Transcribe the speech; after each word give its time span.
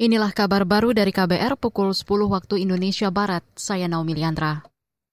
Inilah 0.00 0.32
kabar 0.32 0.64
baru 0.64 0.96
dari 0.96 1.12
KBR 1.12 1.60
pukul 1.60 1.92
10 1.92 2.08
waktu 2.32 2.64
Indonesia 2.64 3.12
Barat. 3.12 3.44
Saya 3.52 3.84
Naomi 3.84 4.16
Liandra. 4.16 4.64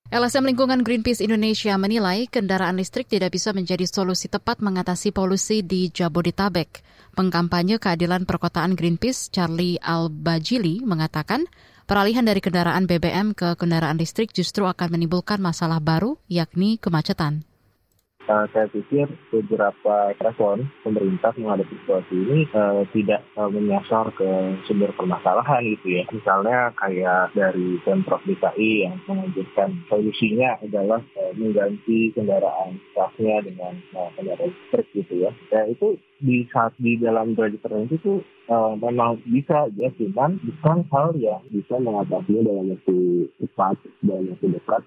LSM 0.07 0.47
Lingkungan 0.47 0.79
Greenpeace 0.79 1.19
Indonesia 1.19 1.75
menilai 1.75 2.31
kendaraan 2.31 2.79
listrik 2.79 3.11
tidak 3.11 3.35
bisa 3.35 3.51
menjadi 3.51 3.83
solusi 3.83 4.31
tepat 4.31 4.63
mengatasi 4.63 5.11
polusi 5.11 5.59
di 5.59 5.91
Jabodetabek. 5.91 6.87
Pengkampanye 7.19 7.83
keadilan 7.83 8.23
perkotaan 8.23 8.79
Greenpeace, 8.79 9.27
Charlie 9.27 9.75
Albajili, 9.83 10.79
mengatakan 10.87 11.43
peralihan 11.83 12.23
dari 12.23 12.39
kendaraan 12.39 12.87
BBM 12.87 13.35
ke 13.35 13.59
kendaraan 13.59 13.99
listrik 13.99 14.31
justru 14.31 14.71
akan 14.71 14.95
menimbulkan 14.95 15.43
masalah 15.43 15.83
baru, 15.83 16.15
yakni 16.31 16.79
kemacetan 16.79 17.43
uh, 18.27 18.45
saya 18.51 18.67
pikir 18.69 19.07
beberapa 19.31 20.13
respon 20.19 20.67
pemerintah 20.83 21.33
menghadapi 21.39 21.73
situasi 21.83 22.15
ini 22.15 22.39
uh, 22.53 22.83
tidak 22.91 23.23
uh, 23.39 23.49
menyasar 23.49 24.11
ke 24.13 24.29
sumber 24.67 24.91
permasalahan 24.93 25.63
gitu 25.79 25.99
ya. 25.99 26.03
Misalnya 26.11 26.71
kayak 26.77 27.33
dari 27.33 27.79
Pemprov 27.81 28.21
DKI 28.27 28.71
yang 28.87 28.95
menganjurkan 29.07 29.69
solusinya 29.87 30.59
adalah 30.61 31.01
uh, 31.17 31.31
mengganti 31.35 32.11
kendaraan 32.13 32.77
gasnya 32.93 33.41
dengan 33.43 33.73
uh, 33.95 34.09
kendaraan 34.13 34.51
listrik 34.51 34.87
gitu 34.93 35.27
ya. 35.27 35.31
Ya 35.49 35.67
itu 35.71 35.97
di 36.21 36.45
saat 36.49 36.73
di 36.81 36.97
dalam 36.97 37.37
derajat 37.37 37.61
tertentu 37.61 37.95
itu 37.97 38.13
uh, 38.49 38.73
memang 38.77 39.21
bisa 39.29 39.69
ya 39.77 39.89
cuman 39.95 40.41
bukan 40.41 40.77
hal 40.89 41.13
yang 41.17 41.41
bisa 41.53 41.77
mengatasinya 41.77 42.41
dalam 42.41 42.65
waktu 42.73 42.97
cepat 43.37 43.77
dalam 44.01 44.33
waktu 44.33 44.47
dekat 44.57 44.81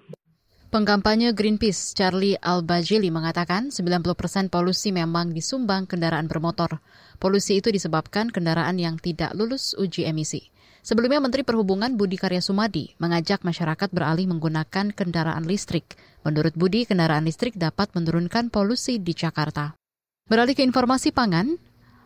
Pengkampanye 0.71 1.35
Greenpeace 1.35 1.91
Charlie 1.91 2.39
Albajili 2.39 3.11
mengatakan 3.11 3.75
90 3.75 4.07
persen 4.15 4.47
polusi 4.47 4.95
memang 4.95 5.35
disumbang 5.35 5.83
kendaraan 5.83 6.31
bermotor. 6.31 6.79
Polusi 7.19 7.59
itu 7.59 7.75
disebabkan 7.75 8.31
kendaraan 8.31 8.79
yang 8.79 8.95
tidak 8.95 9.35
lulus 9.35 9.75
uji 9.75 10.07
emisi. 10.07 10.47
Sebelumnya 10.79 11.19
Menteri 11.19 11.43
Perhubungan 11.43 11.99
Budi 11.99 12.15
Karya 12.15 12.39
Sumadi 12.39 12.95
mengajak 13.03 13.43
masyarakat 13.43 13.91
beralih 13.91 14.31
menggunakan 14.31 14.95
kendaraan 14.95 15.43
listrik. 15.43 15.99
Menurut 16.23 16.55
Budi, 16.55 16.87
kendaraan 16.87 17.27
listrik 17.27 17.59
dapat 17.59 17.91
menurunkan 17.91 18.47
polusi 18.47 18.95
di 18.95 19.11
Jakarta. 19.11 19.75
Beralih 20.31 20.55
ke 20.55 20.63
informasi 20.63 21.11
pangan, 21.11 21.59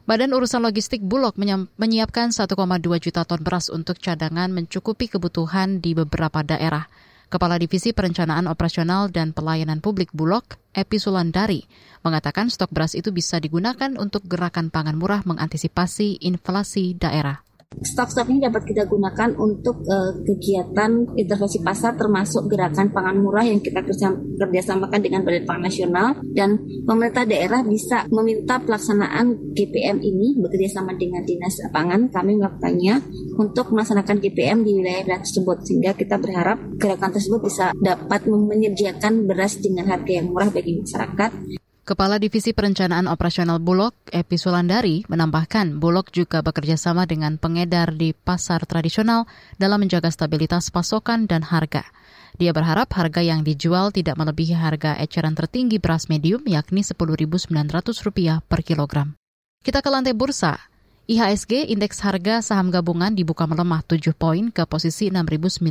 Badan 0.09 0.33
Urusan 0.33 0.65
Logistik 0.65 1.05
Bulog 1.05 1.37
menyiapkan 1.77 2.33
1,2 2.33 2.49
juta 2.97 3.29
ton 3.29 3.45
beras 3.45 3.69
untuk 3.69 4.01
cadangan 4.01 4.49
mencukupi 4.49 5.05
kebutuhan 5.05 5.85
di 5.85 5.93
beberapa 5.93 6.41
daerah. 6.41 6.89
Kepala 7.35 7.59
Divisi 7.59 7.91
Perencanaan 7.91 8.47
Operasional 8.47 9.11
dan 9.11 9.35
Pelayanan 9.35 9.83
Publik 9.83 10.07
Bulog, 10.15 10.55
Epi 10.71 11.03
Sulandari, 11.03 11.67
mengatakan 11.99 12.47
stok 12.47 12.71
beras 12.71 12.95
itu 12.95 13.11
bisa 13.11 13.43
digunakan 13.43 13.91
untuk 13.99 14.23
gerakan 14.23 14.71
pangan 14.71 14.95
murah 14.95 15.19
mengantisipasi 15.27 16.23
inflasi 16.23 16.95
daerah. 16.95 17.44
Stok-stok 17.81 18.31
ini 18.31 18.45
dapat 18.47 18.63
kita 18.63 18.87
gunakan 18.87 19.35
untuk 19.35 19.83
uh, 19.83 20.15
kegiatan 20.23 21.15
intervensi 21.19 21.59
pasar 21.59 21.99
termasuk 21.99 22.47
gerakan 22.47 22.93
pangan 22.93 23.19
murah 23.19 23.43
yang 23.43 23.59
kita 23.59 23.83
kerjasamakan 24.39 24.99
dengan 25.03 25.21
Badan 25.27 25.43
Pangan 25.43 25.63
Nasional 25.67 26.07
dan 26.31 26.61
pemerintah 26.87 27.27
daerah 27.27 27.61
bisa 27.65 28.07
meminta 28.11 28.61
pelaksanaan 28.61 29.55
GPM 29.55 29.99
ini 29.99 30.39
bekerja 30.39 30.79
sama 30.79 30.95
dengan 30.95 31.23
Dinas 31.27 31.59
Pangan 31.71 32.07
kami 32.11 32.39
melakukannya 32.39 32.95
untuk 33.35 33.75
melaksanakan 33.75 34.23
GPM 34.23 34.63
di 34.63 34.71
wilayah 34.79 35.19
tersebut 35.19 35.63
sehingga 35.67 35.91
kita 35.97 36.15
berharap 36.21 36.57
gerakan 36.79 37.11
tersebut 37.11 37.39
bisa 37.43 37.75
dapat 37.79 38.27
menyediakan 38.27 39.27
beras 39.27 39.59
dengan 39.59 39.91
harga 39.91 40.11
yang 40.11 40.31
murah 40.31 40.49
bagi 40.51 40.79
masyarakat. 40.79 41.31
Kepala 41.85 42.17
Divisi 42.17 42.49
Perencanaan 42.49 43.05
Operasional 43.05 43.61
Bulog, 43.61 43.93
Epi 44.09 44.41
Sulandari, 44.41 45.05
menambahkan 45.05 45.77
Bulog 45.77 46.09
juga 46.09 46.41
bekerja 46.41 46.81
sama 46.81 47.05
dengan 47.05 47.37
pengedar 47.37 47.93
di 47.93 48.09
pasar 48.09 48.65
tradisional 48.65 49.29
dalam 49.61 49.85
menjaga 49.85 50.09
stabilitas 50.09 50.73
pasokan 50.73 51.29
dan 51.29 51.45
harga. 51.45 51.85
Dia 52.41 52.57
berharap 52.57 52.89
harga 52.89 53.21
yang 53.21 53.45
dijual 53.45 53.93
tidak 53.93 54.17
melebihi 54.17 54.57
harga 54.57 54.97
eceran 54.97 55.37
tertinggi 55.37 55.77
beras 55.77 56.09
medium 56.09 56.41
yakni 56.49 56.81
Rp10.900 56.81 57.53
per 58.49 58.65
kilogram. 58.65 59.13
Kita 59.61 59.85
ke 59.85 59.89
lantai 59.93 60.17
bursa. 60.17 60.57
IHSG 61.05 61.69
indeks 61.69 62.01
harga 62.01 62.41
saham 62.41 62.73
gabungan 62.73 63.13
dibuka 63.13 63.45
melemah 63.45 63.85
7 63.85 64.17
poin 64.17 64.49
ke 64.49 64.65
posisi 64.65 65.13
6.902. 65.13 65.61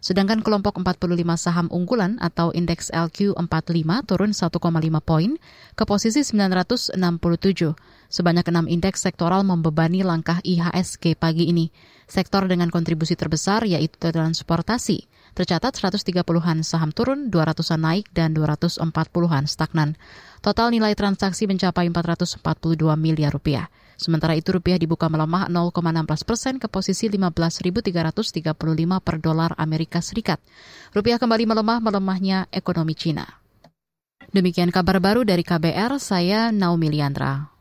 Sedangkan 0.00 0.40
kelompok 0.40 0.80
45 0.80 1.12
saham 1.36 1.68
unggulan 1.68 2.16
atau 2.24 2.56
indeks 2.56 2.88
LQ45 2.88 4.08
turun 4.08 4.32
1,5 4.32 4.48
poin 5.04 5.36
ke 5.76 5.84
posisi 5.84 6.24
967. 6.24 6.96
Sebanyak 8.08 8.48
enam 8.48 8.64
indeks 8.64 9.04
sektoral 9.04 9.44
membebani 9.44 10.00
langkah 10.00 10.40
IHSG 10.40 11.12
pagi 11.12 11.52
ini. 11.52 11.68
Sektor 12.12 12.44
dengan 12.44 12.68
kontribusi 12.68 13.16
terbesar 13.16 13.64
yaitu 13.64 13.96
transportasi. 13.96 15.08
Tercatat 15.32 15.72
130-an 15.80 16.60
saham 16.60 16.92
turun, 16.92 17.32
200-an 17.32 17.80
naik, 17.80 18.12
dan 18.12 18.36
240-an 18.36 19.48
stagnan. 19.48 19.96
Total 20.44 20.68
nilai 20.68 20.92
transaksi 20.92 21.48
mencapai 21.48 21.88
442 21.88 22.44
miliar 23.00 23.32
rupiah. 23.32 23.72
Sementara 23.96 24.36
itu 24.36 24.52
rupiah 24.52 24.76
dibuka 24.76 25.08
melemah 25.08 25.48
0,16 25.48 26.28
persen 26.28 26.54
ke 26.60 26.68
posisi 26.68 27.08
15.335 27.08 28.44
per 29.00 29.16
dolar 29.16 29.56
Amerika 29.56 30.04
Serikat. 30.04 30.36
Rupiah 30.92 31.16
kembali 31.16 31.48
melemah 31.48 31.80
melemahnya 31.80 32.44
ekonomi 32.52 32.92
Cina. 32.92 33.24
Demikian 34.36 34.68
kabar 34.68 35.00
baru 35.00 35.24
dari 35.24 35.40
KBR, 35.48 35.96
saya 35.96 36.52
Naomi 36.52 36.92
Liandra. 36.92 37.51